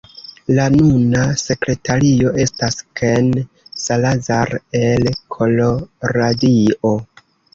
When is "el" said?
4.81-5.05